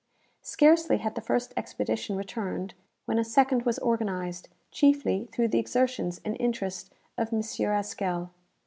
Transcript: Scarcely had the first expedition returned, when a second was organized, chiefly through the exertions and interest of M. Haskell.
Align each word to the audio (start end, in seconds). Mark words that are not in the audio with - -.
Scarcely 0.41 0.97
had 0.97 1.13
the 1.13 1.21
first 1.21 1.53
expedition 1.55 2.15
returned, 2.17 2.73
when 3.05 3.19
a 3.19 3.23
second 3.23 3.65
was 3.65 3.77
organized, 3.77 4.49
chiefly 4.71 5.29
through 5.31 5.49
the 5.49 5.59
exertions 5.59 6.19
and 6.25 6.35
interest 6.39 6.91
of 7.19 7.31
M. 7.31 7.41
Haskell. 7.43 8.31